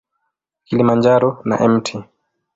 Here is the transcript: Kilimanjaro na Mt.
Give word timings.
Kilimanjaro 0.67 1.29
na 1.47 1.67
Mt. 1.67 1.85